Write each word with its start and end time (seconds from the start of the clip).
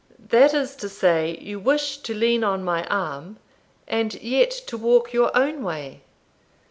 "That 0.31 0.55
is 0.55 0.75
to 0.77 0.89
say, 0.89 1.37
you 1.41 1.59
wish 1.59 1.97
to 1.99 2.15
lean 2.15 2.43
on 2.43 2.63
my 2.63 2.87
arm, 2.87 3.37
and 3.87 4.15
yet 4.15 4.49
to 4.65 4.75
walk 4.75 5.13
your 5.13 5.29
own 5.37 5.61
way? 5.63 6.01